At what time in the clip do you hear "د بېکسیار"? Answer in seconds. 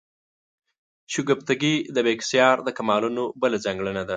1.95-2.55